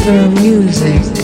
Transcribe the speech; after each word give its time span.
Fever 0.00 0.30
music. 0.40 1.19